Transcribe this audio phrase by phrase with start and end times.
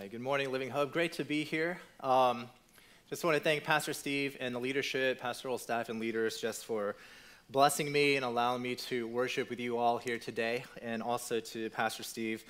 [0.00, 0.92] Hi, good morning, Living Hope.
[0.92, 1.78] Great to be here.
[2.02, 2.46] Um,
[3.10, 6.96] just want to thank Pastor Steve and the leadership, pastoral staff, and leaders just for
[7.50, 11.68] blessing me and allowing me to worship with you all here today, and also to
[11.68, 12.44] Pastor Steve.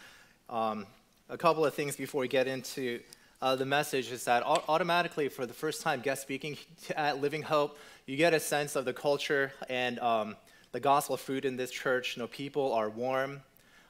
[0.48, 0.86] Um,
[1.28, 3.00] a couple of things before we get into
[3.42, 6.56] uh, the message is that automatically, for the first time guest speaking
[6.94, 7.76] at Living Hope,
[8.06, 10.36] you get a sense of the culture and um,
[10.70, 12.16] the gospel fruit in this church.
[12.16, 13.40] You know, people are warm,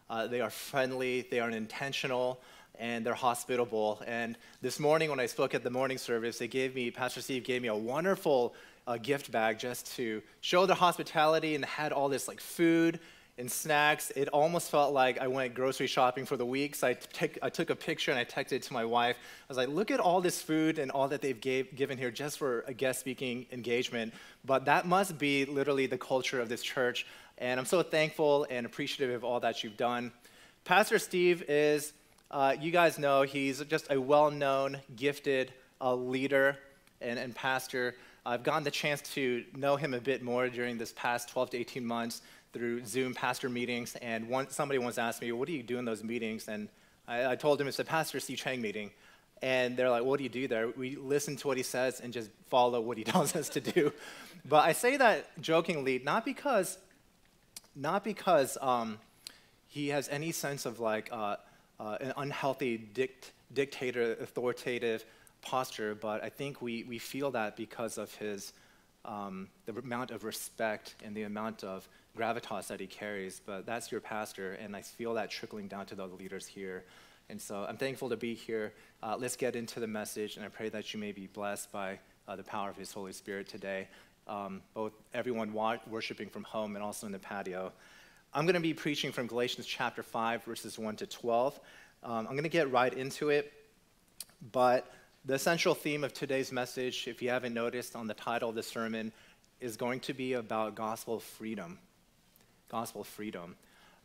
[0.08, 2.40] uh, they are friendly, they are intentional
[2.80, 4.02] and they're hospitable.
[4.06, 7.44] And this morning, when I spoke at the morning service, they gave me, Pastor Steve
[7.44, 8.54] gave me a wonderful
[8.86, 12.98] uh, gift bag just to show the hospitality and had all this like food
[13.36, 14.10] and snacks.
[14.16, 16.74] It almost felt like I went grocery shopping for the week.
[16.74, 16.96] So I,
[17.42, 19.16] I took a picture and I texted it to my wife.
[19.18, 22.10] I was like, look at all this food and all that they've gave, given here
[22.10, 24.14] just for a guest speaking engagement.
[24.44, 27.06] But that must be literally the culture of this church.
[27.36, 30.12] And I'm so thankful and appreciative of all that you've done.
[30.64, 31.92] Pastor Steve is
[32.30, 36.56] uh, you guys know he's just a well known, gifted uh, leader
[37.00, 37.96] and, and pastor.
[38.24, 41.58] I've gotten the chance to know him a bit more during this past 12 to
[41.58, 43.96] 18 months through Zoom pastor meetings.
[43.96, 46.46] And one, somebody once asked me, What do you do in those meetings?
[46.46, 46.68] And
[47.08, 48.90] I, I told him it's a Pastor Steve Chang meeting.
[49.42, 50.68] And they're like, What do you do there?
[50.68, 53.92] We listen to what he says and just follow what he tells us to do.
[54.48, 56.78] But I say that jokingly, not because,
[57.74, 58.98] not because um,
[59.66, 61.36] he has any sense of like, uh,
[61.80, 65.04] uh, an unhealthy dict, dictator, authoritative
[65.40, 68.52] posture, but I think we, we feel that because of his,
[69.06, 73.40] um, the amount of respect and the amount of gravitas that he carries.
[73.44, 76.84] But that's your pastor, and I feel that trickling down to the leaders here.
[77.30, 78.74] And so I'm thankful to be here.
[79.02, 81.98] Uh, let's get into the message, and I pray that you may be blessed by
[82.28, 83.88] uh, the power of His Holy Spirit today,
[84.28, 85.52] um, both everyone
[85.88, 87.72] worshiping from home and also in the patio.
[88.32, 91.58] I'm going to be preaching from Galatians chapter 5, verses 1 to 12.
[92.04, 93.52] Um, I'm going to get right into it,
[94.52, 94.92] but
[95.24, 98.62] the central theme of today's message, if you haven't noticed on the title of the
[98.62, 99.10] sermon,
[99.60, 101.80] is going to be about gospel freedom.
[102.70, 103.56] Gospel freedom.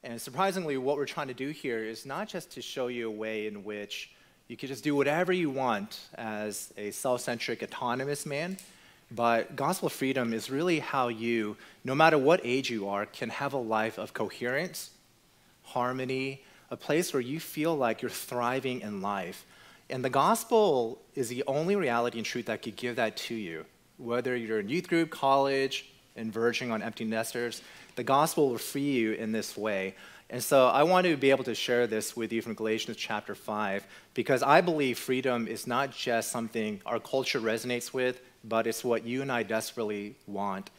[0.03, 3.12] And surprisingly, what we're trying to do here is not just to show you a
[3.12, 4.09] way in which
[4.47, 8.57] you can just do whatever you want as a self centric, autonomous man
[9.12, 13.54] but gospel freedom is really how you, no matter what age you are, can have
[13.54, 14.92] a life of coherence,
[15.64, 19.46] harmony, a place where you feel like you're thriving in life.
[19.90, 23.66] And the gospel is the only reality and truth that could give that to you.
[23.98, 25.86] Whether you're in youth group, college,
[26.16, 27.62] and verging on empty nesters,
[27.96, 29.96] the gospel will free you in this way.
[30.30, 33.36] And so I want to be able to share this with you from Galatians chapter
[33.36, 33.86] 5
[34.16, 39.06] because I believe freedom is not just something our culture resonates with, but it's what
[39.06, 40.69] you and I desperately want.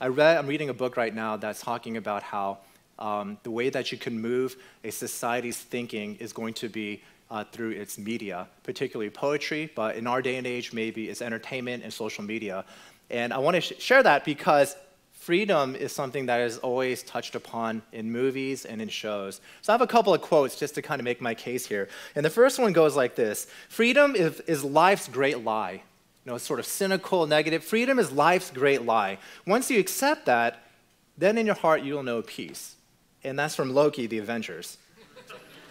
[0.00, 2.58] I read, I'm reading a book right now that's talking about how
[2.98, 7.44] um, the way that you can move a society's thinking is going to be uh,
[7.44, 11.92] through its media, particularly poetry, but in our day and age, maybe it's entertainment and
[11.92, 12.64] social media.
[13.10, 14.76] And I want to sh- share that because
[15.12, 19.40] freedom is something that is always touched upon in movies and in shows.
[19.62, 21.88] So I have a couple of quotes just to kind of make my case here.
[22.14, 25.82] And the first one goes like this Freedom is, is life's great lie
[26.28, 27.64] know, sort of cynical, negative.
[27.64, 29.18] Freedom is life's great lie.
[29.46, 30.62] Once you accept that,
[31.16, 32.76] then in your heart you'll know peace.
[33.24, 34.78] And that's from Loki, the Avengers.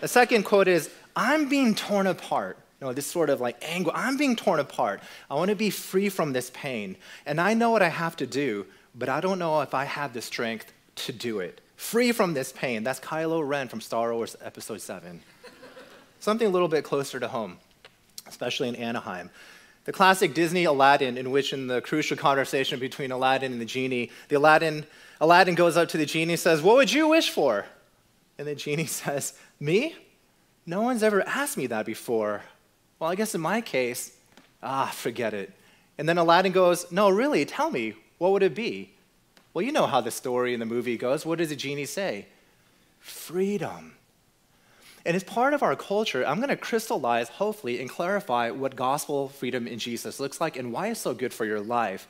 [0.01, 2.57] the second quote is, I'm being torn apart.
[2.79, 3.91] You know, this sort of like anger.
[3.94, 5.01] I'm being torn apart.
[5.31, 6.95] I want to be free from this pain.
[7.25, 10.13] And I know what I have to do, but I don't know if I have
[10.13, 11.62] the strength to do it.
[11.75, 12.84] Free from this pain.
[12.84, 15.22] That's Kylo Ren from Star Wars Episode 7.
[16.19, 17.57] Something a little bit closer to home,
[18.28, 19.29] especially in Anaheim.
[19.87, 24.11] The classic Disney Aladdin, in which in the crucial conversation between Aladdin and the genie,
[24.27, 24.85] the Aladdin,
[25.21, 27.65] Aladdin goes up to the genie and says, What would you wish for?
[28.37, 29.95] And the genie says, Me?
[30.65, 32.43] No one's ever asked me that before.
[32.99, 34.17] Well, I guess in my case,
[34.61, 35.53] ah, forget it.
[35.97, 38.91] And then Aladdin goes, No, really, tell me, what would it be?
[39.53, 41.25] Well, you know how the story in the movie goes.
[41.25, 42.25] What does the genie say?
[42.99, 43.93] Freedom.
[45.07, 49.30] And as part of our culture, I'm going to crystallize, hopefully, and clarify what gospel
[49.30, 52.09] freedom in Jesus looks like and why it's so good for your life.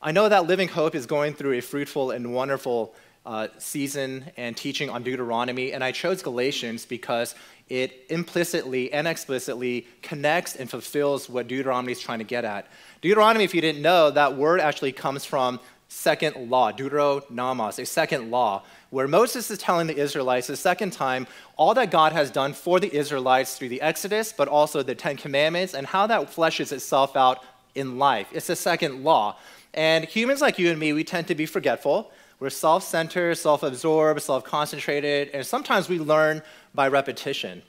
[0.00, 2.94] I know that Living Hope is going through a fruitful and wonderful
[3.26, 7.34] uh, season and teaching on Deuteronomy, and I chose Galatians because
[7.68, 12.68] it implicitly and explicitly connects and fulfills what Deuteronomy is trying to get at.
[13.02, 18.30] Deuteronomy, if you didn't know, that word actually comes from second law, Deuteronomos, a second
[18.30, 22.52] law, where Moses is telling the Israelites the second time all that God has done
[22.52, 26.72] for the Israelites through the Exodus, but also the Ten Commandments, and how that fleshes
[26.72, 27.44] itself out
[27.74, 28.28] in life.
[28.32, 29.36] It's the second law.
[29.74, 32.10] And humans like you and me, we tend to be forgetful.
[32.40, 36.42] We're self centered, self absorbed, self concentrated, and sometimes we learn
[36.74, 37.62] by repetition.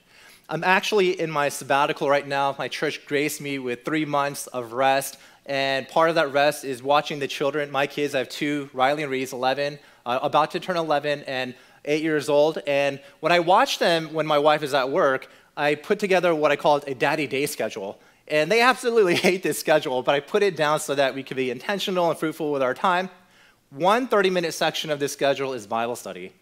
[0.49, 2.55] I'm actually in my sabbatical right now.
[2.57, 5.17] My church graced me with three months of rest.
[5.47, 7.71] And part of that rest is watching the children.
[7.71, 11.55] My kids, I have two, Riley and Reese, 11, uh, about to turn 11 and
[11.85, 12.59] eight years old.
[12.67, 16.51] And when I watch them when my wife is at work, I put together what
[16.51, 17.99] I call a daddy day schedule.
[18.27, 21.37] And they absolutely hate this schedule, but I put it down so that we can
[21.37, 23.09] be intentional and fruitful with our time.
[23.69, 26.33] One 30 minute section of this schedule is Bible study.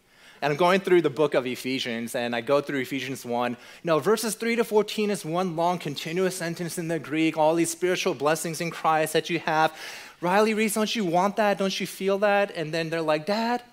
[0.45, 3.51] And I'm going through the book of Ephesians, and I go through Ephesians 1.
[3.53, 7.55] You know, verses 3 to 14 is one long, continuous sentence in the Greek, all
[7.55, 9.75] these spiritual blessings in Christ that you have.
[10.21, 11.57] Riley Reese, don't you want that?
[11.57, 12.55] Don't you feel that?
[12.55, 13.63] And then they're like, Dad,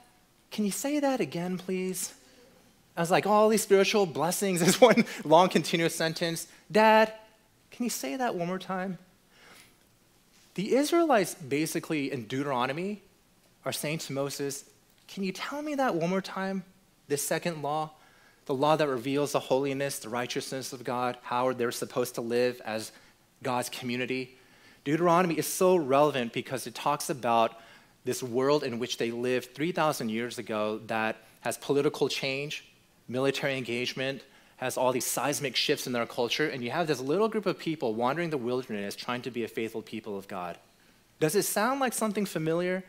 [0.50, 2.14] can you say that again, please?
[2.96, 6.46] I was like, all these spiritual blessings is one long, continuous sentence.
[6.70, 7.12] Dad,
[7.70, 8.96] can you say that one more time?
[10.54, 13.02] The Israelites basically in Deuteronomy
[13.66, 14.64] are saying to Moses,
[15.08, 16.64] Can you tell me that one more time?
[17.08, 17.90] This second law,
[18.46, 22.60] the law that reveals the holiness, the righteousness of God, how they're supposed to live
[22.64, 22.92] as
[23.42, 24.36] God's community.
[24.84, 27.60] Deuteronomy is so relevant because it talks about
[28.04, 32.64] this world in which they lived 3,000 years ago that has political change,
[33.08, 34.22] military engagement,
[34.56, 37.58] has all these seismic shifts in their culture, and you have this little group of
[37.58, 40.56] people wandering the wilderness trying to be a faithful people of God.
[41.18, 42.84] Does it sound like something familiar?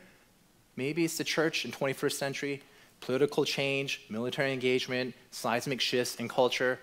[0.76, 2.64] Maybe it's the church in 21st century,
[3.00, 6.80] political change, military engagement, seismic shifts in culture,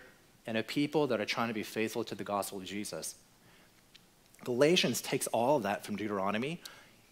[0.47, 3.15] and a people that are trying to be faithful to the gospel of Jesus.
[4.45, 6.61] Galatians takes all of that from Deuteronomy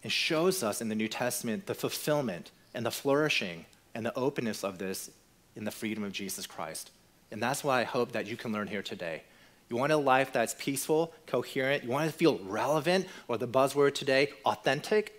[0.03, 4.63] and shows us in the New Testament the fulfillment and the flourishing and the openness
[4.63, 5.11] of this
[5.55, 6.91] in the freedom of Jesus Christ.
[7.31, 9.23] And that's what I hope that you can learn here today.
[9.69, 13.93] You want a life that's peaceful, coherent, you want to feel relevant, or the buzzword
[13.93, 15.18] today, authentic?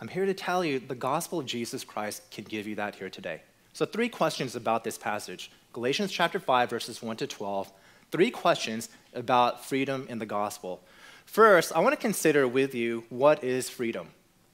[0.00, 3.10] I'm here to tell you the gospel of Jesus Christ can give you that here
[3.10, 3.42] today.
[3.72, 7.72] So, three questions about this passage Galatians chapter 5, verses 1 to 12.
[8.10, 10.80] Three questions about freedom in the gospel.
[11.26, 14.08] First, I want to consider with you what is freedom?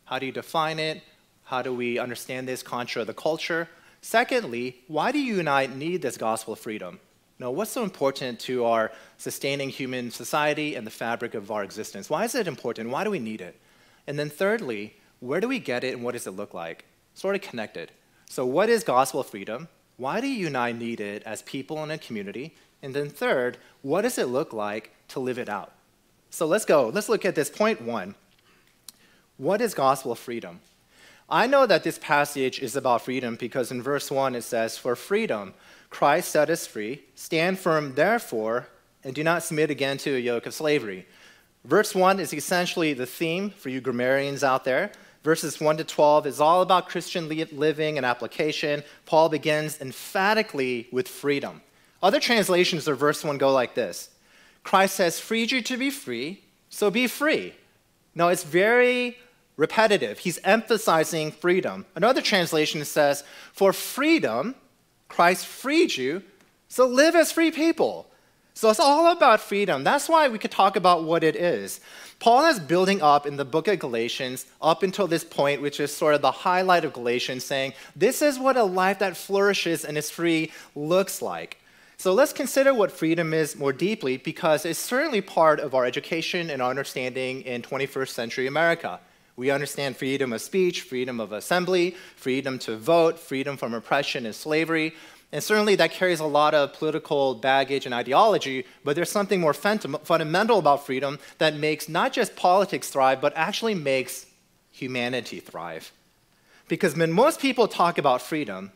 [0.06, 1.02] How do you define it?
[1.44, 3.69] How do we understand this contra the culture?
[4.00, 7.00] Secondly, why do you and I need this gospel of freedom?
[7.38, 12.08] Know, what's so important to our sustaining human society and the fabric of our existence?
[12.08, 12.90] Why is it important?
[12.90, 13.61] Why do we need it?
[14.06, 14.94] And then thirdly,
[15.25, 16.85] where do we get it and what does it look like?
[17.15, 17.91] Sort of connected.
[18.29, 19.69] So, what is gospel freedom?
[19.97, 22.55] Why do you and I need it as people in a community?
[22.82, 25.73] And then, third, what does it look like to live it out?
[26.29, 26.88] So, let's go.
[26.88, 28.17] Let's look at this point one.
[29.38, 30.61] What is gospel freedom?
[31.31, 34.94] I know that this passage is about freedom because in verse 1 it says, For
[34.94, 35.55] freedom,
[35.88, 37.05] Christ set us free.
[37.15, 38.69] Stand firm, therefore,
[39.03, 41.06] and do not submit again to a yoke of slavery.
[41.65, 44.93] Verse 1 is essentially the theme for you grammarians out there
[45.25, 48.85] verses 1 to 12 is all about Christian living and application.
[49.06, 51.62] Paul begins emphatically with freedom.
[52.03, 54.11] Other translations of verse 1 go like this
[54.62, 57.55] Christ has freed you to be free, so be free.
[58.15, 59.19] No, it's very
[59.56, 60.19] repetitive.
[60.19, 61.87] He's emphasizing freedom.
[61.97, 64.55] Another translation says, For freedom,
[65.09, 66.23] Christ freed you,
[66.69, 68.11] so live as free people.
[68.56, 69.82] So it's all about freedom.
[69.82, 71.80] That's why we could talk about what it is.
[72.20, 75.94] Paul is building up in the book of Galatians up until this point, which is
[75.94, 79.98] sort of the highlight of Galatians, saying, This is what a life that flourishes and
[79.98, 81.58] is free looks like.
[81.96, 86.49] So let's consider what freedom is more deeply because it's certainly part of our education
[86.49, 89.00] and our understanding in 21st century America.
[89.37, 94.34] We understand freedom of speech, freedom of assembly, freedom to vote, freedom from oppression and
[94.34, 94.94] slavery.
[95.35, 99.53] And certainly that carries a lot of political baggage and ideology, but there's something more
[99.53, 104.26] fundamental about freedom that makes not just politics thrive, but actually makes
[104.71, 105.91] humanity thrive.
[106.69, 108.71] Because when most people talk about freedom,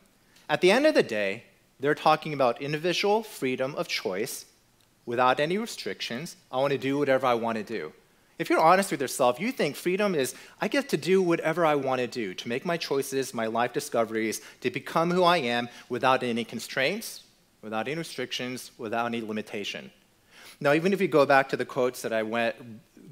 [0.49, 1.45] at the end of the day,
[1.79, 4.45] they're talking about individual freedom of choice
[5.07, 6.35] without any restrictions.
[6.51, 7.93] I want to do whatever I want to do.
[8.39, 11.75] If you're honest with yourself, you think freedom is I get to do whatever I
[11.75, 15.69] want to do, to make my choices, my life discoveries, to become who I am
[15.89, 17.25] without any constraints,
[17.63, 19.91] without any restrictions, without any limitation.
[20.61, 22.55] Now, even if you go back to the quotes that I went,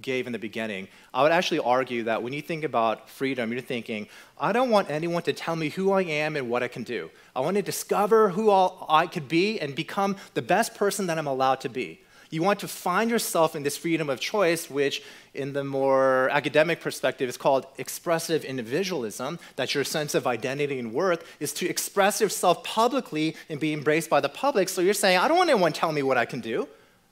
[0.00, 3.60] gave in the beginning, I would actually argue that when you think about freedom, you're
[3.60, 4.06] thinking,
[4.38, 7.10] I don't want anyone to tell me who I am and what I can do.
[7.34, 8.50] I want to discover who
[8.88, 12.00] I could be and become the best person that I'm allowed to be.
[12.30, 15.02] You want to find yourself in this freedom of choice, which,
[15.34, 19.38] in the more academic perspective, is called expressive individualism.
[19.56, 24.10] That your sense of identity and worth is to express yourself publicly and be embraced
[24.10, 24.68] by the public.
[24.68, 26.68] So you're saying, I don't want anyone telling me what I can do.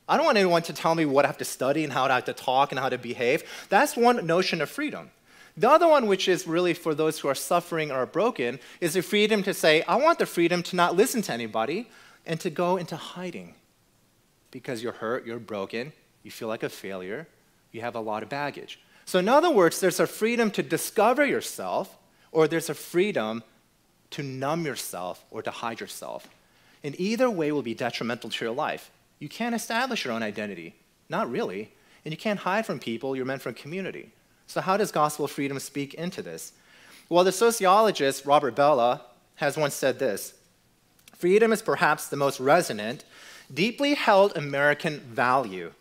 [0.09, 2.15] I don't want anyone to tell me what I have to study and how I
[2.15, 3.43] have to talk and how to behave.
[3.71, 5.11] That's one notion of freedom.
[5.57, 8.95] The other one, which is really for those who are suffering or are broken, is
[8.95, 11.89] the freedom to say, I want the freedom to not listen to anybody
[12.27, 13.55] and to go into hiding
[14.55, 15.93] because you're hurt, you're broken,
[16.23, 17.27] you feel like a failure,
[17.73, 18.79] you have a lot of baggage.
[19.05, 21.99] So, in other words, there's a freedom to discover yourself,
[22.31, 23.43] or there's a freedom
[24.11, 26.29] to numb yourself or to hide yourself.
[26.85, 28.93] And either way will be detrimental to your life.
[29.19, 30.77] You can't establish your own identity.
[31.09, 31.73] Not really.
[32.05, 33.17] And you can't hide from people.
[33.17, 34.13] You're meant for community.
[34.47, 36.53] So, how does gospel freedom speak into this?
[37.09, 39.01] Well, the sociologist Robert Bellah
[39.35, 40.35] has once said this
[41.17, 43.05] Freedom is perhaps the most resonant,
[43.53, 45.73] deeply held American value.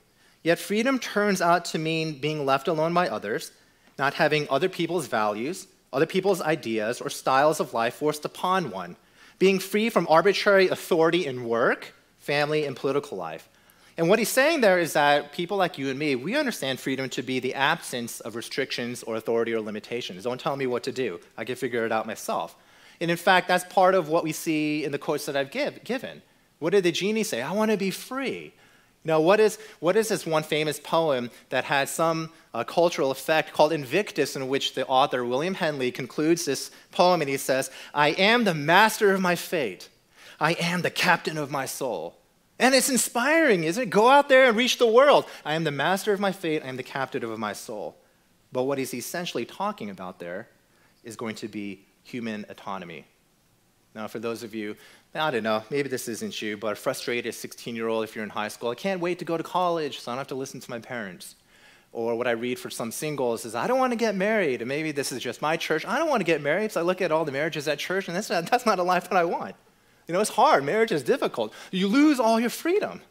[0.44, 3.52] Yet, freedom turns out to mean being left alone by others,
[3.98, 8.98] not having other people's values, other people's ideas, or styles of life forced upon one,
[9.40, 13.48] being free from arbitrary authority in work, family, and political life.
[13.96, 17.10] And what he's saying there is that people like you and me, we understand freedom
[17.10, 20.24] to be the absence of restrictions or authority or limitations.
[20.24, 21.20] Don't tell me what to do.
[21.38, 22.56] I can figure it out myself.
[23.00, 25.84] And in fact, that's part of what we see in the quotes that I've give,
[25.84, 26.24] given.
[26.64, 27.42] What did the genie say?
[27.42, 28.54] I want to be free.
[29.04, 33.12] You know, what is, what is this one famous poem that had some uh, cultural
[33.12, 37.70] effect called Invictus, in which the author, William Henley, concludes this poem and he says,
[37.94, 39.90] I am the master of my fate.
[40.40, 42.16] I am the captain of my soul.
[42.58, 43.90] And it's inspiring, isn't it?
[43.90, 45.26] Go out there and reach the world.
[45.44, 46.64] I am the master of my fate.
[46.64, 47.98] I am the captain of my soul.
[48.54, 50.48] But what he's essentially talking about there
[51.04, 53.04] is going to be human autonomy.
[53.96, 54.76] Now, for those of you,
[55.14, 58.24] I don't know, maybe this isn't you, but a frustrated 16 year old if you're
[58.24, 60.36] in high school, I can't wait to go to college so I don't have to
[60.36, 61.36] listen to my parents.
[61.92, 64.64] Or what I read for some singles is, I don't want to get married.
[64.64, 65.86] And maybe this is just my church.
[65.86, 66.72] I don't want to get married.
[66.72, 68.84] So I look at all the marriages at church, and that's not, that's not a
[68.84, 69.56] life that I want.
[70.08, 70.64] You know, it's hard.
[70.64, 71.54] Marriage is difficult.
[71.72, 73.02] You lose all your freedom.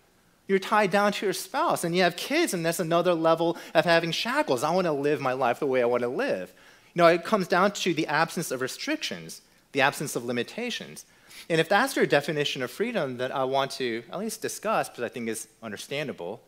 [0.48, 3.84] You're tied down to your spouse, and you have kids, and that's another level of
[3.84, 4.64] having shackles.
[4.64, 6.52] I want to live my life the way I want to live.
[6.92, 11.04] You know, it comes down to the absence of restrictions, the absence of limitations.
[11.48, 15.04] And if that's your definition of freedom that I want to at least discuss, because
[15.04, 16.40] I think is understandable,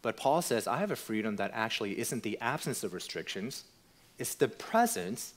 [0.00, 3.64] but Paul says, I have a freedom that actually isn't the absence of restrictions,
[4.18, 5.34] it's the presence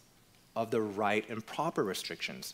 [0.55, 2.53] of the right and proper restrictions.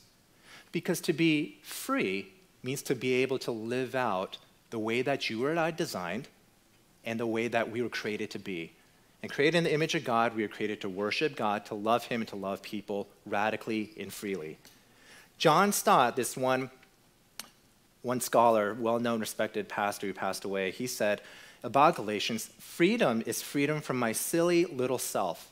[0.71, 2.29] Because to be free
[2.63, 4.37] means to be able to live out
[4.69, 6.27] the way that you and I designed
[7.03, 8.71] and the way that we were created to be.
[9.23, 12.05] And created in the image of God, we are created to worship God, to love
[12.05, 14.57] Him, and to love people radically and freely.
[15.37, 16.69] John Stott, this one,
[18.01, 21.21] one scholar, well known, respected pastor who passed away, he said
[21.63, 25.51] about Galatians freedom is freedom from my silly little self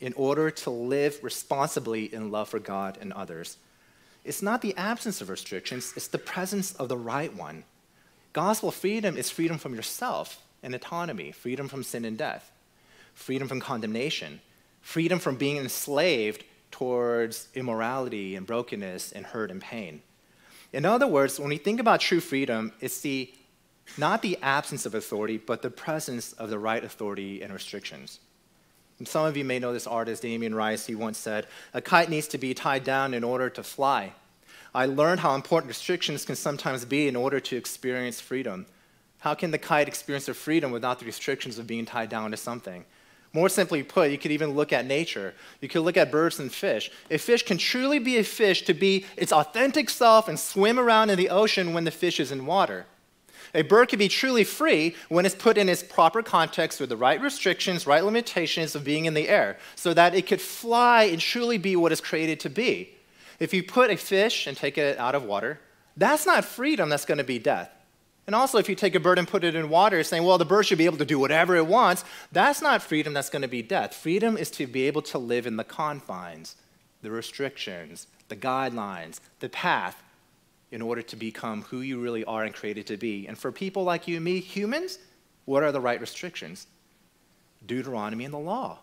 [0.00, 3.56] in order to live responsibly in love for God and others.
[4.24, 7.64] It's not the absence of restrictions, it's the presence of the right one.
[8.32, 12.50] Gospel freedom is freedom from yourself and autonomy, freedom from sin and death,
[13.14, 14.40] freedom from condemnation,
[14.80, 20.02] freedom from being enslaved towards immorality and brokenness and hurt and pain.
[20.72, 23.32] In other words, when we think about true freedom, it's the
[23.98, 28.20] not the absence of authority, but the presence of the right authority and restrictions.
[28.98, 30.86] And some of you may know this artist, Damien Rice.
[30.86, 34.12] He once said, A kite needs to be tied down in order to fly.
[34.74, 38.66] I learned how important restrictions can sometimes be in order to experience freedom.
[39.18, 42.36] How can the kite experience their freedom without the restrictions of being tied down to
[42.36, 42.84] something?
[43.34, 45.34] More simply put, you could even look at nature.
[45.60, 46.90] You could look at birds and fish.
[47.10, 51.08] A fish can truly be a fish to be its authentic self and swim around
[51.08, 52.84] in the ocean when the fish is in water.
[53.54, 56.96] A bird can be truly free when it's put in its proper context with the
[56.96, 61.20] right restrictions, right limitations of being in the air, so that it could fly and
[61.20, 62.94] truly be what it's created to be.
[63.38, 65.58] If you put a fish and take it out of water,
[65.96, 67.70] that's not freedom, that's going to be death.
[68.26, 70.44] And also, if you take a bird and put it in water, saying, well, the
[70.44, 73.48] bird should be able to do whatever it wants, that's not freedom, that's going to
[73.48, 73.94] be death.
[73.94, 76.54] Freedom is to be able to live in the confines,
[77.02, 80.02] the restrictions, the guidelines, the path
[80.70, 83.26] in order to become who you really are and created to be.
[83.26, 84.98] And for people like you and me, humans,
[85.44, 86.66] what are the right restrictions?
[87.66, 88.78] Deuteronomy and the law,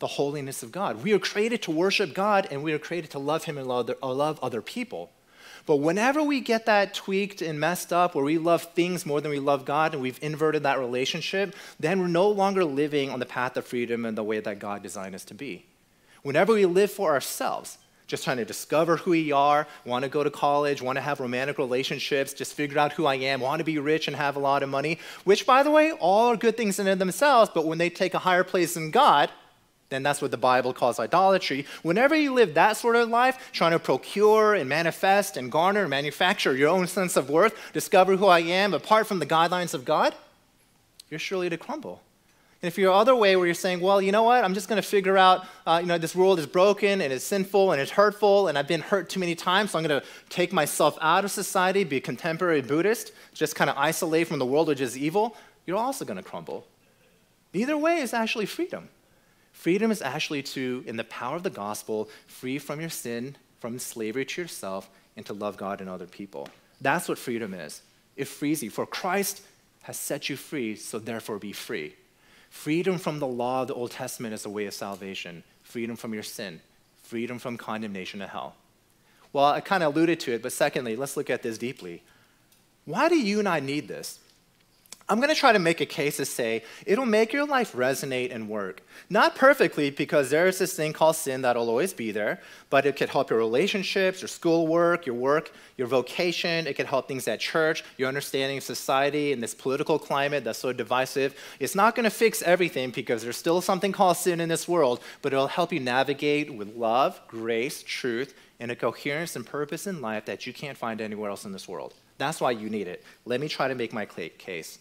[0.00, 1.02] the holiness of God.
[1.02, 4.38] We are created to worship God and we are created to love Him and love
[4.42, 5.10] other people.
[5.66, 9.30] But whenever we get that tweaked and messed up, where we love things more than
[9.30, 13.26] we love God and we've inverted that relationship, then we're no longer living on the
[13.26, 15.66] path of freedom and the way that God designed us to be.
[16.22, 20.22] Whenever we live for ourselves, just trying to discover who we are, want to go
[20.22, 23.64] to college, want to have romantic relationships, just figure out who I am, want to
[23.64, 26.56] be rich and have a lot of money, which, by the way, all are good
[26.56, 29.30] things in and themselves, but when they take a higher place in God,
[29.92, 31.66] then that's what the Bible calls idolatry.
[31.82, 35.90] Whenever you live that sort of life, trying to procure and manifest and garner and
[35.90, 39.84] manufacture your own sense of worth, discover who I am apart from the guidelines of
[39.84, 40.14] God,
[41.10, 42.02] you're surely to crumble.
[42.62, 44.80] And if you're other way where you're saying, well, you know what, I'm just going
[44.80, 47.90] to figure out, uh, you know, this world is broken and it's sinful and it's
[47.90, 51.24] hurtful and I've been hurt too many times, so I'm going to take myself out
[51.24, 54.96] of society, be a contemporary Buddhist, just kind of isolate from the world which is
[54.96, 56.64] evil, you're also going to crumble.
[57.52, 58.88] Either way is actually freedom.
[59.52, 63.78] Freedom is actually to, in the power of the gospel, free from your sin, from
[63.78, 66.48] slavery to yourself, and to love God and other people.
[66.80, 67.82] That's what freedom is.
[68.16, 68.70] It frees you.
[68.70, 69.42] For Christ
[69.82, 71.94] has set you free, so therefore be free.
[72.50, 75.44] Freedom from the law of the Old Testament is a way of salvation.
[75.62, 76.60] Freedom from your sin.
[77.02, 78.54] Freedom from condemnation to hell.
[79.32, 82.02] Well, I kind of alluded to it, but secondly, let's look at this deeply.
[82.84, 84.18] Why do you and I need this?
[85.08, 88.32] I'm going to try to make a case to say it'll make your life resonate
[88.34, 88.82] and work.
[89.10, 92.40] Not perfectly, because there is this thing called sin that'll always be there,
[92.70, 96.66] but it could help your relationships, your schoolwork, your work, your vocation.
[96.66, 100.60] It could help things at church, your understanding of society in this political climate that's
[100.60, 101.34] so divisive.
[101.58, 105.00] It's not going to fix everything because there's still something called sin in this world,
[105.20, 110.00] but it'll help you navigate with love, grace, truth, and a coherence and purpose in
[110.00, 111.94] life that you can't find anywhere else in this world.
[112.18, 113.02] That's why you need it.
[113.24, 114.78] Let me try to make my case.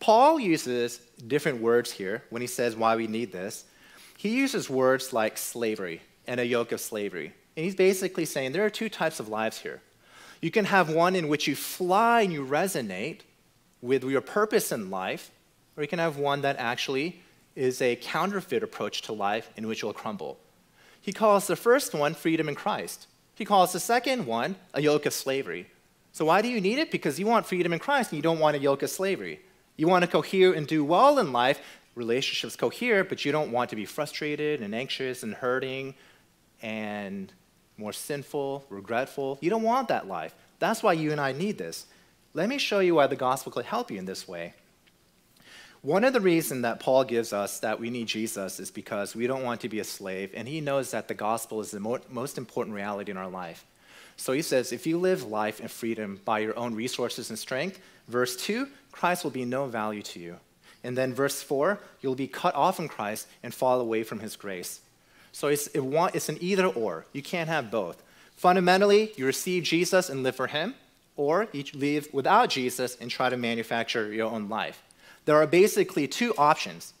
[0.00, 3.64] Paul uses different words here when he says why we need this.
[4.16, 7.32] He uses words like slavery and a yoke of slavery.
[7.56, 9.80] And he's basically saying there are two types of lives here.
[10.40, 13.20] You can have one in which you fly and you resonate
[13.80, 15.30] with your purpose in life,
[15.76, 17.22] or you can have one that actually
[17.54, 20.38] is a counterfeit approach to life in which you'll crumble.
[21.00, 23.06] He calls the first one freedom in Christ.
[23.34, 25.66] He calls the second one a yoke of slavery.
[26.12, 26.90] So, why do you need it?
[26.90, 29.40] Because you want freedom in Christ and you don't want a yoke of slavery.
[29.76, 31.60] You want to cohere and do well in life.
[31.94, 35.94] Relationships cohere, but you don't want to be frustrated and anxious and hurting
[36.62, 37.32] and
[37.76, 39.38] more sinful, regretful.
[39.40, 40.34] You don't want that life.
[40.58, 41.86] That's why you and I need this.
[42.32, 44.54] Let me show you why the gospel could help you in this way.
[45.82, 49.26] One of the reasons that Paul gives us that we need Jesus is because we
[49.26, 52.00] don't want to be a slave, and he knows that the gospel is the mo-
[52.08, 53.66] most important reality in our life.
[54.16, 57.80] So he says, if you live life in freedom by your own resources and strength,
[58.08, 60.36] verse 2, Christ will be no value to you.
[60.84, 64.36] And then verse 4, you'll be cut off from Christ and fall away from his
[64.36, 64.82] grace.
[65.32, 67.04] So it's, it want, it's an either or.
[67.12, 68.04] You can't have both.
[68.36, 70.76] Fundamentally, you receive Jesus and live for him,
[71.16, 74.80] or you live without Jesus and try to manufacture your own life.
[75.24, 76.94] There are basically two options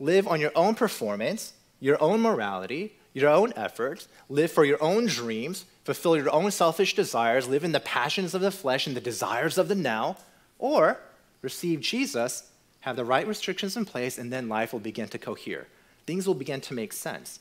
[0.00, 5.06] live on your own performance, your own morality, your own efforts, live for your own
[5.06, 9.00] dreams, fulfill your own selfish desires, live in the passions of the flesh and the
[9.02, 10.16] desires of the now,
[10.58, 10.98] or
[11.46, 15.68] receive Jesus, have the right restrictions in place, and then life will begin to cohere.
[16.06, 17.40] Things will begin to make sense.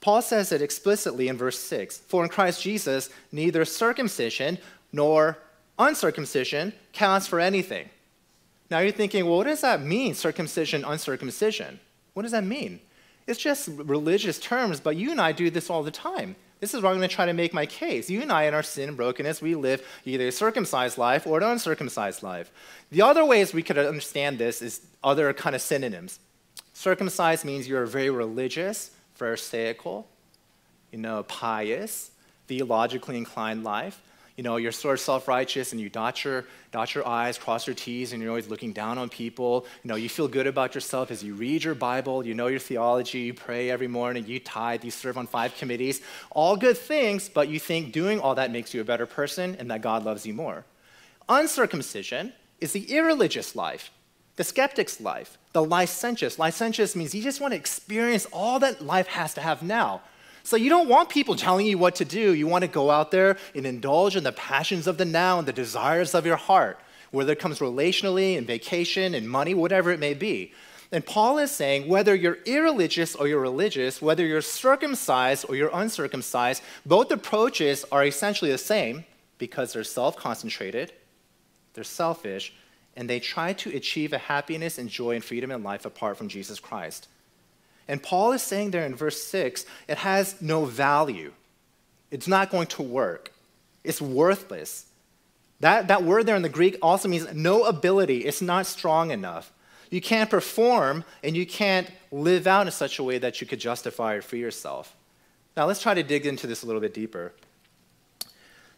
[0.00, 4.58] Paul says it explicitly in verse 6 For in Christ Jesus, neither circumcision
[4.92, 5.38] nor
[5.78, 7.88] uncircumcision counts for anything.
[8.70, 11.80] Now you're thinking, well, what does that mean, circumcision, uncircumcision?
[12.14, 12.80] What does that mean?
[13.26, 16.36] It's just religious terms, but you and I do this all the time.
[16.60, 18.10] This is where I'm going to try to make my case.
[18.10, 21.38] You and I, in our sin and brokenness, we live either a circumcised life or
[21.38, 22.52] an uncircumcised life.
[22.90, 26.20] The other ways we could understand this is other kind of synonyms.
[26.74, 30.04] Circumcised means you're very religious, pharisaical,
[30.92, 32.10] you know, pious,
[32.46, 34.00] theologically inclined life
[34.40, 37.74] you know, you're sort of self-righteous and you dot your, dot your I's, cross your
[37.74, 39.66] T's, and you're always looking down on people.
[39.84, 42.58] You know, you feel good about yourself as you read your Bible, you know your
[42.58, 46.00] theology, you pray every morning, you tithe, you serve on five committees.
[46.30, 49.70] All good things, but you think doing all that makes you a better person and
[49.70, 50.64] that God loves you more.
[51.28, 53.90] Uncircumcision is the irreligious life,
[54.36, 56.38] the skeptic's life, the licentious.
[56.38, 60.00] Licentious means you just want to experience all that life has to have now.
[60.42, 62.34] So you don't want people telling you what to do.
[62.34, 65.46] You want to go out there and indulge in the passions of the now and
[65.46, 66.78] the desires of your heart,
[67.10, 70.52] whether it comes relationally and vacation and money, whatever it may be.
[70.92, 75.70] And Paul is saying whether you're irreligious or you're religious, whether you're circumcised or you're
[75.72, 79.04] uncircumcised, both approaches are essentially the same
[79.38, 80.92] because they're self concentrated,
[81.74, 82.52] they're selfish,
[82.96, 86.28] and they try to achieve a happiness and joy and freedom in life apart from
[86.28, 87.06] Jesus Christ.
[87.90, 91.32] And Paul is saying there in verse 6 it has no value.
[92.12, 93.32] It's not going to work,
[93.82, 94.86] it's worthless.
[95.58, 99.52] That, that word there in the Greek also means no ability, it's not strong enough.
[99.90, 103.58] You can't perform and you can't live out in such a way that you could
[103.58, 104.96] justify it for yourself.
[105.56, 107.32] Now, let's try to dig into this a little bit deeper.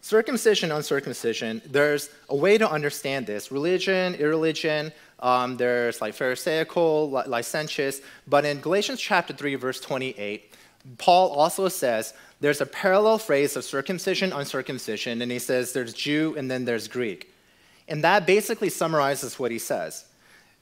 [0.01, 3.53] Circumcision, uncircumcision, there's a way to understand this.
[3.53, 4.91] Religion, irreligion,
[5.23, 8.03] um, there's like Pharisaical, licentious.
[8.27, 10.53] But in Galatians chapter 3, verse 28,
[10.99, 16.35] Paul also says there's a parallel phrase of circumcision, uncircumcision, and he says there's Jew
[16.37, 17.33] and then there's Greek.
[17.89, 20.05] And that basically summarizes what he says.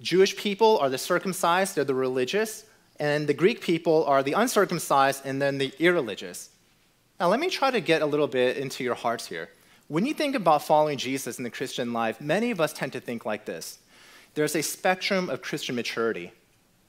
[0.00, 2.64] Jewish people are the circumcised, they're the religious,
[2.98, 6.50] and the Greek people are the uncircumcised and then the irreligious.
[7.18, 9.50] Now, let me try to get a little bit into your hearts here.
[9.88, 13.00] When you think about following Jesus in the Christian life, many of us tend to
[13.00, 13.79] think like this
[14.34, 16.32] there's a spectrum of Christian maturity,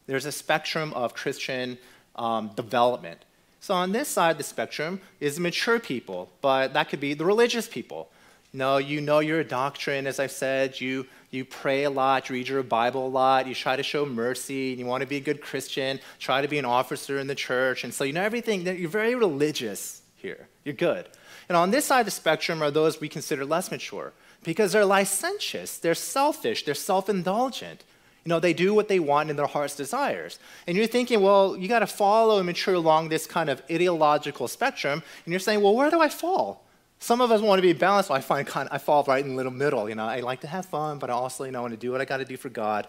[0.08, 1.78] there's a spectrum of Christian
[2.16, 3.24] um, development.
[3.60, 7.26] So, on this side of the spectrum is mature people, but that could be the
[7.26, 8.10] religious people.
[8.54, 12.50] No, you know your doctrine, as I've said, you, you pray a lot, you read
[12.50, 15.42] your Bible a lot, you try to show mercy, you want to be a good
[15.42, 18.90] Christian, try to be an officer in the church, and so you know everything, you're
[18.90, 20.48] very religious here.
[20.66, 21.08] You're good.
[21.48, 24.12] And on this side of the spectrum are those we consider less mature
[24.44, 27.84] because they're licentious, they're selfish, they're self indulgent.
[28.24, 30.38] You know, they do what they want in their heart's desires.
[30.68, 34.48] And you're thinking, well, you got to follow and mature along this kind of ideological
[34.48, 35.02] spectrum.
[35.26, 36.64] And you're saying, well, where do I fall?
[37.00, 39.32] Some of us want to be balanced, I find kind of, I fall right in
[39.32, 39.90] the little middle.
[39.90, 41.92] You know, I like to have fun, but I also, you know, want to do
[41.92, 42.88] what I got to do for God.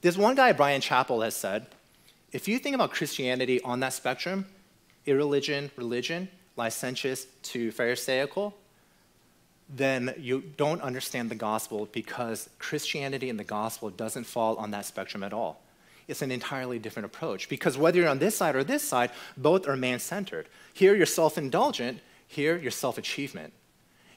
[0.00, 1.66] There's one guy, Bryan Chapell, has said,
[2.32, 4.46] if you think about Christianity on that spectrum,
[5.06, 8.52] irreligion, religion, licentious to Pharisaical,
[9.68, 14.86] then you don't understand the gospel because Christianity and the gospel doesn't fall on that
[14.86, 15.60] spectrum at all.
[16.08, 19.66] It's an entirely different approach because whether you're on this side or this side, both
[19.66, 20.48] are man centered.
[20.72, 21.98] Here, you're self indulgent,
[22.28, 23.52] here, you're self achievement.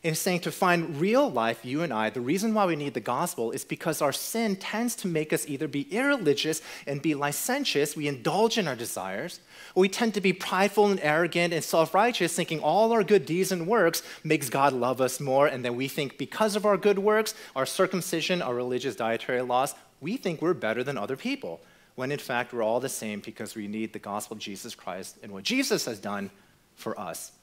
[0.02, 3.02] And saying to find real life, you and I, the reason why we need the
[3.02, 7.98] gospel is because our sin tends to make us either be irreligious and be licentious,
[7.98, 9.42] we indulge in our desires,
[9.76, 13.26] or we tend to be prideful and arrogant and self righteous, thinking all our good
[13.26, 16.78] deeds and works makes God love us more, and then we think because of our
[16.78, 21.60] good works, our circumcision, our religious dietary laws, we think we're better than other people,
[21.96, 25.18] when in fact we're all the same because we need the gospel of Jesus Christ
[25.22, 26.32] and what Jesus has done
[26.76, 27.34] for us.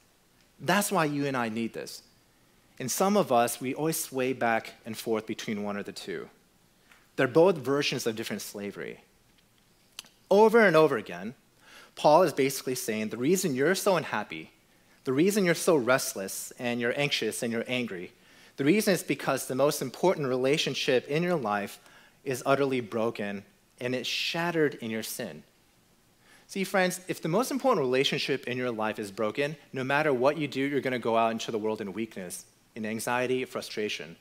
[0.59, 2.03] That's why you and I need this.
[2.78, 6.28] And some of us, we always sway back and forth between one or the two.
[7.16, 9.00] They're both versions of different slavery.
[10.30, 11.34] Over and over again,
[11.94, 14.50] Paul is basically saying the reason you're so unhappy,
[15.04, 18.12] the reason you're so restless and you're anxious and you're angry,
[18.56, 21.78] the reason is because the most important relationship in your life
[22.24, 23.44] is utterly broken
[23.80, 25.42] and it's shattered in your sin.
[26.48, 30.36] See, friends, if the most important relationship in your life is broken, no matter what
[30.36, 32.44] you do, you're going to go out into the world in weakness
[32.76, 34.16] in anxiety, frustration.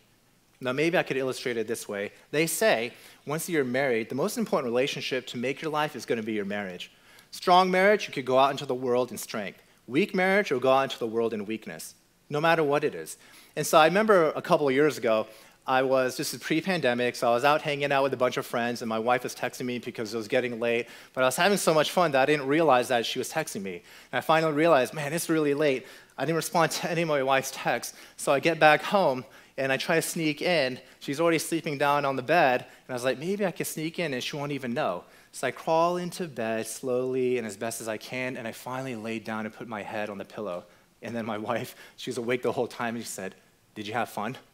[0.61, 2.11] Now, maybe I could illustrate it this way.
[2.31, 2.93] They say
[3.25, 6.33] once you're married, the most important relationship to make your life is going to be
[6.33, 6.91] your marriage.
[7.31, 9.61] Strong marriage, you could go out into the world in strength.
[9.87, 11.95] Weak marriage, you'll go out into the world in weakness,
[12.29, 13.17] no matter what it is.
[13.55, 15.27] And so I remember a couple of years ago,
[15.67, 18.37] I was, this is pre pandemic, so I was out hanging out with a bunch
[18.37, 20.87] of friends, and my wife was texting me because it was getting late.
[21.13, 23.63] But I was having so much fun that I didn't realize that she was texting
[23.63, 23.81] me.
[24.11, 25.87] And I finally realized, man, it's really late.
[26.17, 27.93] I didn't respond to any of my wife's texts.
[28.17, 29.25] So I get back home,
[29.57, 30.79] and I try to sneak in.
[30.99, 33.99] She's already sleeping down on the bed, and I was like, maybe I can sneak
[33.99, 35.03] in, and she won't even know.
[35.31, 38.95] So I crawl into bed slowly and as best as I can, and I finally
[38.95, 40.63] laid down and put my head on the pillow.
[41.01, 43.35] And then my wife, she was awake the whole time, and she said,
[43.75, 44.37] Did you have fun?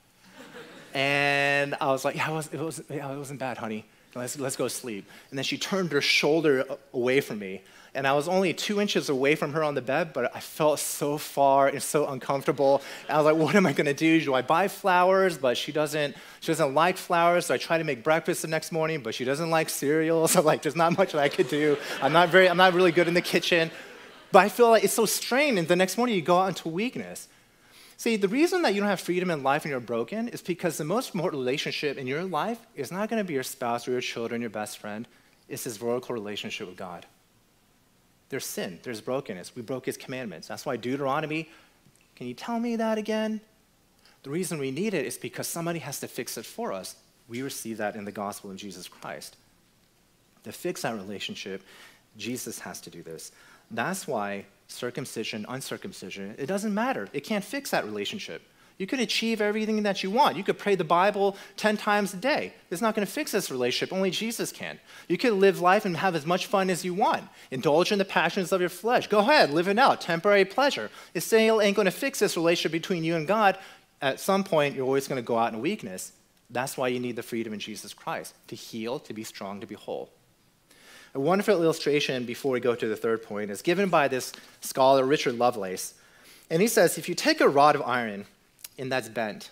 [0.93, 3.85] And I was like, yeah, it, was, it, was, yeah, it wasn't bad, honey.
[4.13, 5.05] Let's, let's go sleep.
[5.29, 7.61] And then she turned her shoulder away from me.
[7.93, 10.79] And I was only two inches away from her on the bed, but I felt
[10.79, 12.81] so far and so uncomfortable.
[13.07, 14.21] And I was like, what am I to do?
[14.21, 15.37] Do I buy flowers?
[15.37, 17.47] But she doesn't, she doesn't like flowers.
[17.47, 20.27] So I try to make breakfast the next morning, but she doesn't like cereal.
[20.31, 21.77] So like, there's not much that I could do.
[22.01, 23.69] I'm not, very, I'm not really good in the kitchen.
[24.31, 25.59] But I feel like it's so strained.
[25.59, 27.27] And the next morning you go out into weakness.
[28.01, 30.75] See, the reason that you don't have freedom in life and you're broken is because
[30.75, 33.91] the most important relationship in your life is not going to be your spouse or
[33.91, 35.07] your children, your best friend.
[35.47, 37.05] It's this vertical relationship with God.
[38.29, 39.55] There's sin, there's brokenness.
[39.55, 40.47] We broke his commandments.
[40.47, 41.47] That's why Deuteronomy,
[42.15, 43.39] can you tell me that again?
[44.23, 46.95] The reason we need it is because somebody has to fix it for us.
[47.27, 49.37] We receive that in the gospel of Jesus Christ.
[50.45, 51.61] To fix that relationship,
[52.17, 53.31] Jesus has to do this.
[53.69, 57.07] That's why circumcision, uncircumcision, it doesn't matter.
[57.13, 58.41] It can't fix that relationship.
[58.77, 60.37] You could achieve everything that you want.
[60.37, 62.53] You could pray the Bible 10 times a day.
[62.71, 63.93] It's not going to fix this relationship.
[63.93, 64.79] Only Jesus can.
[65.07, 67.23] You could live life and have as much fun as you want.
[67.51, 69.05] Indulge in the passions of your flesh.
[69.07, 70.01] Go ahead, live it out.
[70.01, 70.89] Temporary pleasure.
[71.13, 73.59] It still ain't going to fix this relationship between you and God.
[74.01, 76.13] At some point, you're always going to go out in weakness.
[76.49, 79.67] That's why you need the freedom in Jesus Christ to heal, to be strong, to
[79.67, 80.09] be whole.
[81.13, 85.05] A wonderful illustration before we go to the third point is given by this scholar,
[85.05, 85.93] Richard Lovelace.
[86.49, 88.25] And he says if you take a rod of iron
[88.77, 89.49] and that's bent,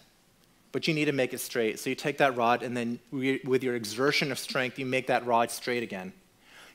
[0.72, 3.64] but you need to make it straight, so you take that rod and then with
[3.64, 6.14] your exertion of strength, you make that rod straight again.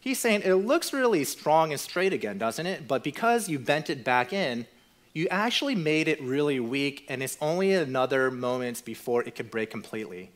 [0.01, 2.87] He's saying it looks really strong and straight again, doesn't it?
[2.87, 4.67] But because you bent it back in,
[5.15, 9.71] you actually made it really weak, and it's only another moment before it could break
[9.71, 10.31] completely.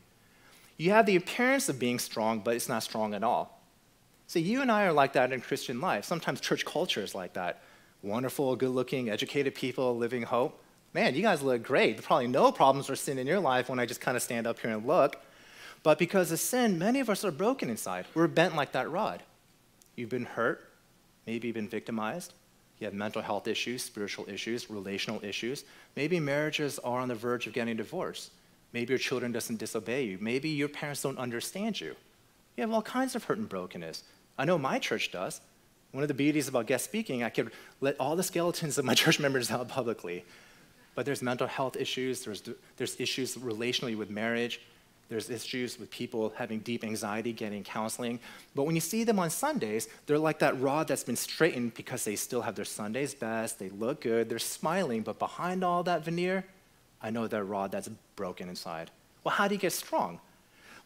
[0.77, 3.58] You have the appearance of being strong, but it's not strong at all.
[4.29, 6.05] See, you and I are like that in Christian life.
[6.05, 7.63] Sometimes church culture is like that.
[8.03, 10.61] Wonderful, good looking, educated people living hope.
[10.93, 11.93] Man, you guys look great.
[11.95, 14.45] There's probably no problems or sin in your life when I just kind of stand
[14.45, 15.15] up here and look.
[15.81, 18.05] But because of sin, many of us are broken inside.
[18.13, 19.23] We're bent like that rod.
[19.95, 20.69] You've been hurt,
[21.25, 22.33] maybe you've been victimized.
[22.77, 25.63] You have mental health issues, spiritual issues, relational issues.
[25.95, 28.29] Maybe marriages are on the verge of getting divorced.
[28.73, 30.19] Maybe your children doesn't disobey you.
[30.21, 31.95] Maybe your parents don't understand you.
[32.55, 34.03] You have all kinds of hurt and brokenness.
[34.39, 35.41] I know my church does.
[35.91, 38.93] One of the beauties about guest speaking, I could let all the skeletons of my
[39.01, 40.23] church members out publicly.
[40.95, 42.43] But there's mental health issues, there's,
[42.77, 44.61] there's issues relationally with marriage,
[45.09, 48.19] there's issues with people having deep anxiety, getting counseling.
[48.55, 52.05] But when you see them on Sundays, they're like that rod that's been straightened because
[52.05, 56.05] they still have their Sunday's best, they look good, they're smiling, but behind all that
[56.05, 56.45] veneer,
[57.01, 58.91] I know that rod that's broken inside.
[59.23, 60.19] Well, how do you get strong?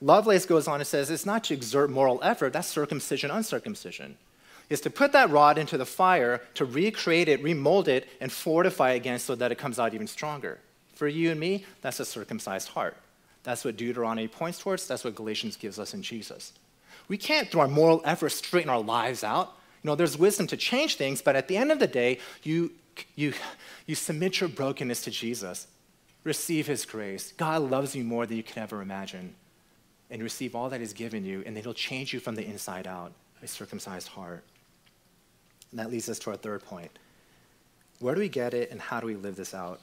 [0.03, 4.17] Lovelace goes on and says it's not to exert moral effort, that's circumcision, uncircumcision.
[4.69, 8.91] It's to put that rod into the fire, to recreate it, remold it, and fortify
[8.91, 10.59] it again so that it comes out even stronger.
[10.93, 12.97] For you and me, that's a circumcised heart.
[13.43, 14.87] That's what Deuteronomy points towards.
[14.87, 16.51] That's what Galatians gives us in Jesus.
[17.07, 19.55] We can't, through our moral efforts, straighten our lives out.
[19.83, 22.73] You know, there's wisdom to change things, but at the end of the day, you,
[23.15, 23.33] you,
[23.85, 25.67] you submit your brokenness to Jesus.
[26.25, 27.31] Receive his grace.
[27.37, 29.35] God loves you more than you can ever imagine.
[30.09, 33.13] And receive all that he's given you, and it'll change you from the inside out,
[33.41, 34.43] a circumcised heart.
[35.71, 36.91] And that leads us to our third point.
[37.99, 39.79] Where do we get it, and how do we live this out?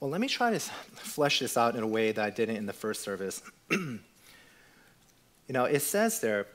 [0.00, 2.66] Well, let me try to flesh this out in a way that I didn't in
[2.66, 3.42] the first service.
[3.70, 3.98] you
[5.48, 6.46] know, it says there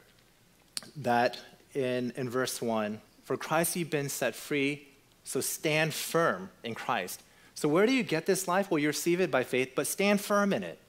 [0.97, 1.39] that
[1.73, 4.87] in, in verse 1 For Christ you've been set free,
[5.25, 7.23] so stand firm in Christ.
[7.55, 8.71] So, where do you get this life?
[8.71, 10.79] Well, you receive it by faith, but stand firm in it.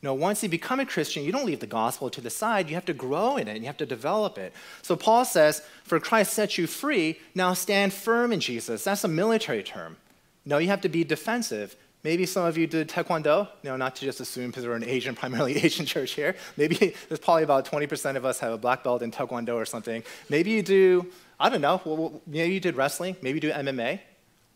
[0.00, 2.68] Know, once you become a Christian, you don't leave the gospel to the side.
[2.68, 4.52] You have to grow in it and you have to develop it.
[4.82, 8.84] So Paul says, For Christ set you free, now stand firm in Jesus.
[8.84, 9.96] That's a military term.
[10.44, 11.76] No, you have to be defensive.
[12.04, 15.14] Maybe some of you did Taekwondo, No, not to just assume because we're an Asian,
[15.22, 16.36] primarily Asian church here.
[16.56, 16.76] Maybe
[17.08, 20.04] there's probably about 20% of us have a black belt in Taekwondo or something.
[20.28, 23.98] Maybe you do, I don't know, maybe you did wrestling, maybe you do MMA.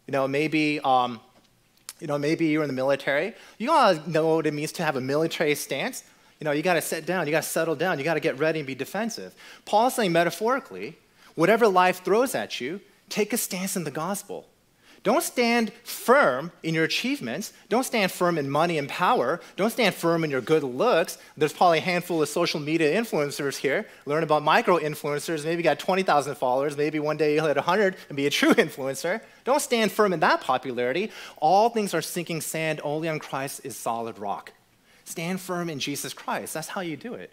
[0.07, 1.20] You know, maybe, um,
[2.02, 3.32] you know, maybe you're in the military.
[3.58, 6.02] You gotta know what it means to have a military stance.
[6.40, 8.66] You know, you gotta sit down, you gotta settle down, you gotta get ready and
[8.66, 9.36] be defensive.
[9.66, 10.98] Paul's saying metaphorically,
[11.36, 14.48] whatever life throws at you, take a stance in the gospel.
[15.02, 17.52] Don't stand firm in your achievements.
[17.68, 19.40] Don't stand firm in money and power.
[19.56, 21.18] Don't stand firm in your good looks.
[21.36, 23.86] There's probably a handful of social media influencers here.
[24.06, 25.44] Learn about micro influencers.
[25.44, 26.76] Maybe you got 20,000 followers.
[26.76, 29.20] Maybe one day you'll hit 100 and be a true influencer.
[29.42, 31.10] Don't stand firm in that popularity.
[31.38, 32.80] All things are sinking sand.
[32.84, 34.52] Only on Christ is solid rock.
[35.04, 36.54] Stand firm in Jesus Christ.
[36.54, 37.32] That's how you do it.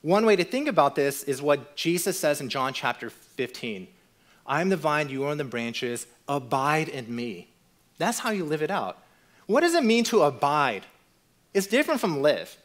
[0.00, 3.88] One way to think about this is what Jesus says in John chapter 15.
[4.46, 7.48] I am the vine, you are the branches abide in me.
[7.98, 8.98] That's how you live it out.
[9.46, 10.84] What does it mean to abide?
[11.52, 12.56] It's different from live.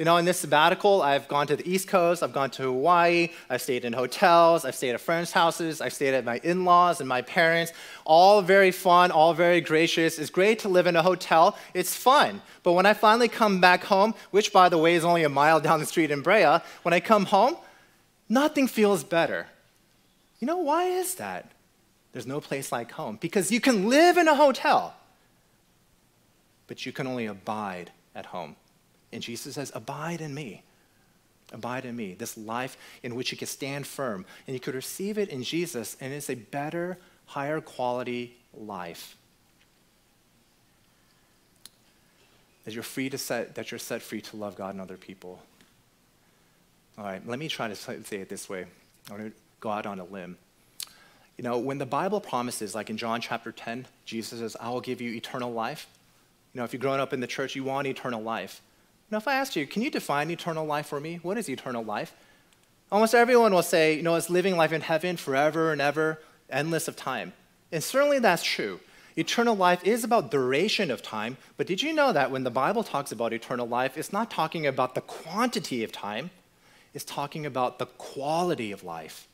[0.00, 3.28] You know, in this sabbatical, I've gone to the East Coast, I've gone to Hawaii,
[3.50, 7.00] I've stayed in hotels, I've stayed at friends' houses, I've stayed at my in laws
[7.00, 7.74] and my parents.
[8.06, 10.18] All very fun, all very gracious.
[10.18, 12.40] It's great to live in a hotel, it's fun.
[12.62, 15.60] But when I finally come back home, which by the way is only a mile
[15.66, 17.56] down the street in Brea, when I come home,
[18.26, 19.48] nothing feels better.
[20.40, 21.52] You know, why is that?
[22.12, 24.94] There's no place like home because you can live in a hotel,
[26.66, 28.56] but you can only abide at home.
[29.12, 30.62] And Jesus says, Abide in me.
[31.52, 32.14] Abide in me.
[32.14, 35.96] This life in which you can stand firm and you could receive it in Jesus,
[36.00, 39.16] and it's a better, higher quality life.
[42.64, 45.40] That you're free to set, that you're set free to love God and other people.
[46.98, 48.66] All right, let me try to say it this way.
[49.60, 50.38] Go out on a limb.
[51.36, 54.80] You know, when the Bible promises, like in John chapter 10, Jesus says, I will
[54.80, 55.86] give you eternal life.
[56.52, 58.60] You know, if you've grown up in the church, you want eternal life.
[59.10, 61.18] Now, if I asked you, can you define eternal life for me?
[61.22, 62.12] What is eternal life?
[62.92, 66.20] Almost everyone will say, you know, it's living life in heaven forever and ever,
[66.50, 67.32] endless of time.
[67.72, 68.80] And certainly that's true.
[69.16, 72.84] Eternal life is about duration of time, but did you know that when the Bible
[72.84, 76.30] talks about eternal life, it's not talking about the quantity of time,
[76.92, 79.26] it's talking about the quality of life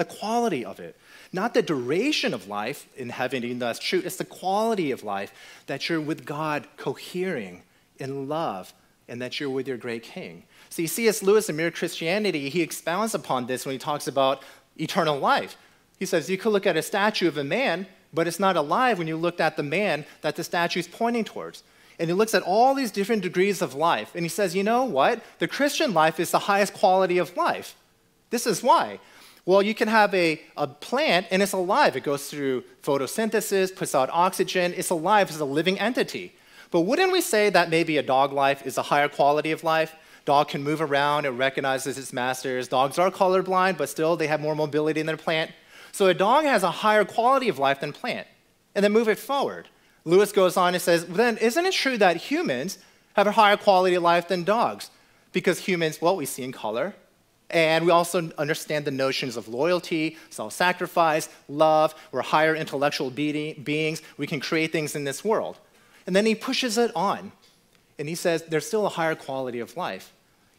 [0.00, 0.96] the quality of it.
[1.30, 5.04] Not the duration of life in heaven, even though that's true, it's the quality of
[5.04, 5.30] life
[5.66, 7.64] that you're with God cohering
[7.98, 8.72] in love
[9.08, 10.44] and that you're with your great king.
[10.70, 11.22] So you see, C.S.
[11.22, 14.42] Lewis in Mere Christianity, he expounds upon this when he talks about
[14.78, 15.58] eternal life.
[15.98, 18.96] He says you could look at a statue of a man, but it's not alive
[18.96, 21.62] when you looked at the man that the statue is pointing towards.
[21.98, 24.12] And he looks at all these different degrees of life.
[24.14, 25.22] And he says, you know what?
[25.40, 27.76] The Christian life is the highest quality of life.
[28.30, 28.98] This is why.
[29.46, 31.96] Well, you can have a, a plant and it's alive.
[31.96, 34.74] It goes through photosynthesis, puts out oxygen.
[34.76, 36.34] It's alive, it's a living entity.
[36.70, 39.94] But wouldn't we say that maybe a dog life is a higher quality of life?
[40.24, 42.68] Dog can move around, it recognizes its masters.
[42.68, 45.50] Dogs are colorblind, but still they have more mobility than a plant.
[45.92, 48.28] So a dog has a higher quality of life than plant.
[48.74, 49.68] And then move it forward.
[50.04, 52.78] Lewis goes on and says, then isn't it true that humans
[53.14, 54.90] have a higher quality of life than dogs?
[55.32, 56.94] Because humans, well, we see in color,
[57.50, 61.94] and we also understand the notions of loyalty, self sacrifice, love.
[62.12, 64.02] We're higher intellectual beings.
[64.16, 65.58] We can create things in this world.
[66.06, 67.32] And then he pushes it on.
[67.98, 70.12] And he says there's still a higher quality of life.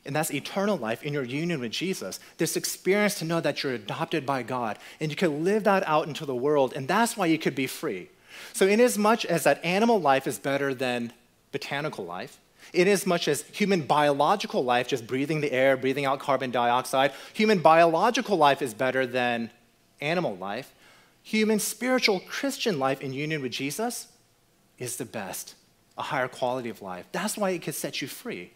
[0.06, 2.20] And that's eternal life in your union with Jesus.
[2.38, 6.08] This experience to know that you're adopted by God and you can live that out
[6.08, 6.74] into the world.
[6.76, 8.10] And that's why you could be free.
[8.54, 11.14] So, inasmuch as that animal life is better than
[11.52, 12.40] botanical life,
[12.74, 18.38] inasmuch as human biological life, just breathing the air, breathing out carbon dioxide, human biological
[18.38, 19.52] life is better than
[20.00, 20.74] animal life,
[21.24, 24.08] human spiritual Christian life in union with Jesus
[24.78, 25.56] is the best,
[25.98, 27.06] a higher quality of life.
[27.12, 28.52] That's why it can set you free.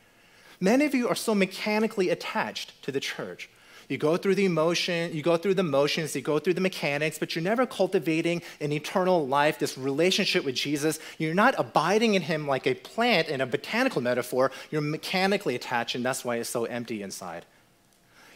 [0.59, 3.49] Many of you are so mechanically attached to the church.
[3.87, 7.19] You go through the emotion, you go through the motions, you go through the mechanics,
[7.19, 10.99] but you're never cultivating an eternal life, this relationship with Jesus.
[11.17, 14.51] You're not abiding in him like a plant in a botanical metaphor.
[14.71, 17.45] You're mechanically attached, and that's why it's so empty inside.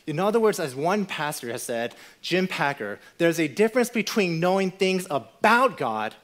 [0.05, 4.71] In other words, as one pastor has said, Jim Packer, there's a difference between knowing
[4.71, 6.15] things about God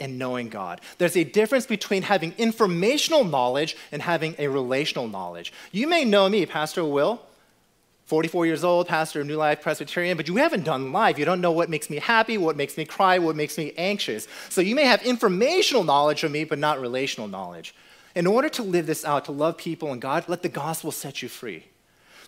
[0.00, 0.80] and knowing God.
[0.98, 5.52] There's a difference between having informational knowledge and having a relational knowledge.
[5.70, 7.20] You may know me, Pastor Will,
[8.10, 11.16] 44 years old, pastor of New Life Presbyterian, but you haven't done life.
[11.16, 14.26] You don't know what makes me happy, what makes me cry, what makes me anxious.
[14.48, 17.72] So you may have informational knowledge of me, but not relational knowledge.
[18.16, 21.22] In order to live this out, to love people and God, let the gospel set
[21.22, 21.66] you free.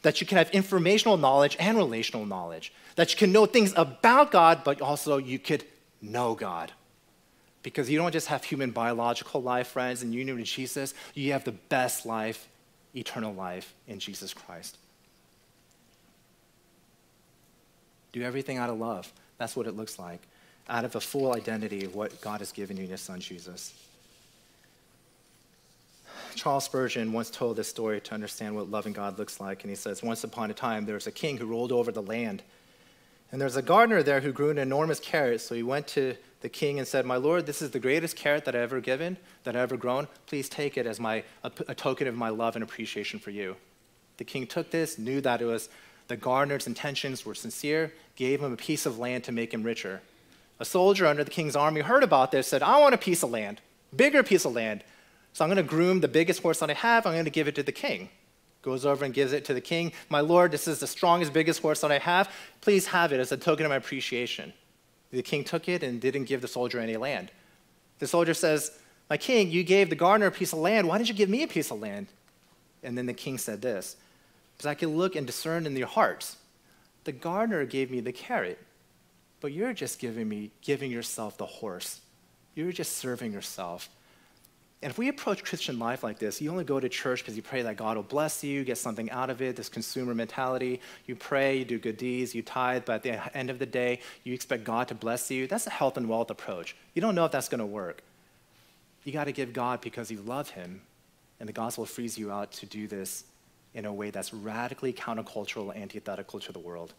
[0.02, 2.72] That you can have informational knowledge and relational knowledge.
[2.94, 5.64] That you can know things about God, but also you could
[6.00, 6.70] know God.
[7.64, 11.42] Because you don't just have human biological life, friends, in union with Jesus, you have
[11.42, 12.46] the best life,
[12.94, 14.78] eternal life in Jesus Christ.
[18.12, 19.12] Do everything out of love.
[19.38, 20.20] That's what it looks like,
[20.68, 23.74] out of a full identity of what God has given you in His Son Jesus.
[26.34, 29.76] Charles Spurgeon once told this story to understand what loving God looks like, and he
[29.76, 32.42] says, Once upon a time, there was a king who ruled over the land.
[33.30, 36.14] And there was a gardener there who grew an enormous carrot, so he went to
[36.42, 39.16] the king and said, My lord, this is the greatest carrot that I've ever given,
[39.44, 40.08] that I've ever grown.
[40.26, 43.56] Please take it as my, a, a token of my love and appreciation for you.
[44.18, 45.68] The king took this, knew that it was
[46.08, 50.00] the gardener's intentions were sincere, gave him a piece of land to make him richer.
[50.60, 53.30] A soldier under the king's army heard about this, said, I want a piece of
[53.30, 53.60] land,
[53.94, 54.84] bigger piece of land.
[55.32, 57.48] So I'm going to groom the biggest horse that I have, I'm going to give
[57.48, 58.10] it to the king.
[58.62, 59.92] Goes over and gives it to the king.
[60.08, 62.30] My lord, this is the strongest, biggest horse that I have.
[62.60, 64.52] Please have it as a token of my appreciation.
[65.10, 67.32] The king took it and didn't give the soldier any land.
[67.98, 68.78] The soldier says,
[69.10, 70.86] My king, you gave the gardener a piece of land.
[70.86, 72.06] Why didn't you give me a piece of land?
[72.84, 73.96] And then the king said this
[74.62, 76.36] Because I can look and discern in your hearts
[77.02, 78.60] the gardener gave me the carrot,
[79.40, 82.00] but you're just giving me, giving yourself the horse.
[82.54, 83.88] You're just serving yourself.
[84.80, 87.42] And if we approach Christian life like this, you only go to church because you
[87.42, 90.80] pray that God will bless you, get something out of it, this consumer mentality.
[91.06, 93.98] You pray, you do good deeds, you tithe, but at the end of the day,
[94.22, 95.48] you expect God to bless you.
[95.48, 96.76] That's a health and wealth approach.
[96.94, 98.04] You don't know if that's going to work.
[99.02, 100.82] You got to give God because you love Him,
[101.40, 103.24] and the gospel frees you out to do this
[103.74, 106.92] in a way that's radically countercultural, antithetical to the world.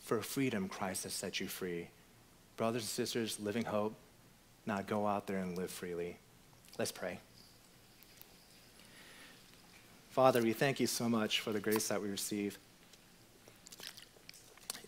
[0.00, 1.88] For freedom, Christ has set you free.
[2.56, 3.94] Brothers and sisters, living hope,
[4.66, 6.18] now go out there and live freely.
[6.78, 7.18] Let's pray.
[10.10, 12.58] Father, we thank you so much for the grace that we receive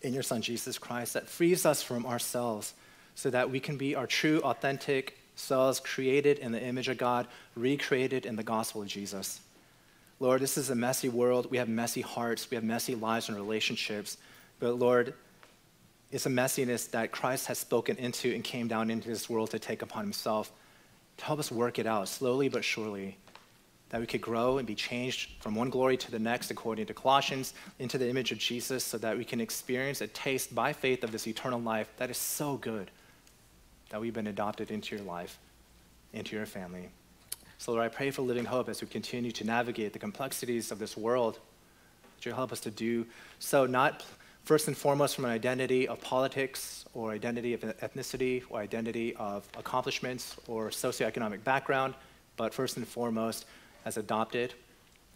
[0.05, 2.75] in your Son, Jesus Christ, that frees us from ourselves
[3.15, 7.27] so that we can be our true, authentic selves, created in the image of God,
[7.55, 9.41] recreated in the gospel of Jesus.
[10.25, 11.51] Lord, this is a messy world.
[11.51, 12.49] We have messy hearts.
[12.49, 14.17] We have messy lives and relationships.
[14.59, 15.13] But Lord,
[16.11, 19.59] it's a messiness that Christ has spoken into and came down into this world to
[19.59, 20.51] take upon himself
[21.17, 23.19] to help us work it out slowly but surely.
[23.89, 26.95] That we could grow and be changed from one glory to the next, according to
[26.95, 31.03] Colossians, into the image of Jesus, so that we can experience a taste by faith
[31.03, 32.89] of this eternal life that is so good
[33.91, 35.37] that we've been adopted into your life,
[36.13, 36.89] into your family.
[37.57, 40.79] So, Lord, I pray for living hope as we continue to navigate the complexities of
[40.79, 41.39] this world.
[42.15, 43.05] That you'll help us to do
[43.39, 44.03] so, not
[44.43, 49.47] first and foremost from an identity of politics or identity of ethnicity or identity of
[49.57, 51.95] accomplishments or socioeconomic background,
[52.37, 53.45] but first and foremost,
[53.85, 54.53] as adopted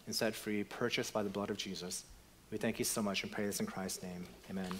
[0.06, 2.04] and set free, purchased by the blood of Jesus.
[2.50, 4.26] We thank you so much and pray this in Christ's name.
[4.50, 4.70] Amen.